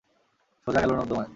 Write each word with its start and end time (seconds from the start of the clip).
সোজা 0.67 0.79
গেল 0.81 0.91
নর্দমায়! 0.91 1.29